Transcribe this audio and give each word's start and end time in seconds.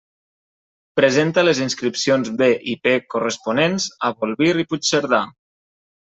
Presenta 0.99 1.41
les 1.43 1.59
inscripcions 1.65 2.31
B 2.39 2.47
i 2.71 2.73
P 2.85 2.93
corresponents 3.15 3.85
a 4.09 4.11
Bolvir 4.23 4.49
i 4.63 4.67
Puigcerdà. 4.71 5.21